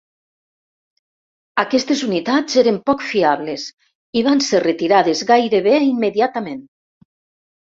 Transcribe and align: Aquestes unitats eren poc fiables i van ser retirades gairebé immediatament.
Aquestes 1.63 2.01
unitats 2.07 2.57
eren 2.61 2.79
poc 2.91 3.05
fiables 3.09 3.67
i 4.21 4.25
van 4.29 4.43
ser 4.47 4.63
retirades 4.65 5.23
gairebé 5.35 5.77
immediatament. 5.91 6.67